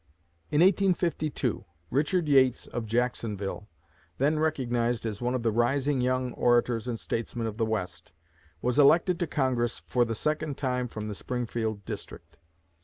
[0.49, 3.67] In 1852, Richard Yates of Jacksonville,
[4.17, 8.11] then recognized as one of the rising young orators and statesmen of the West,
[8.63, 12.39] was elected to Congress for the second time from the Springfield District.